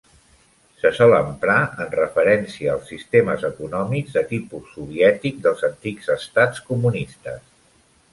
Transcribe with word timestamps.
Se 0.83 0.91
sol 0.99 1.11
emprar 1.17 1.57
en 1.83 1.91
referència 1.99 2.71
als 2.75 2.87
sistemes 2.91 3.45
econòmics 3.49 4.15
de 4.15 4.23
tipus 4.31 4.73
soviètic 4.79 5.37
dels 5.45 5.63
antics 5.69 6.09
estats 6.15 6.65
comunistes. 6.71 7.45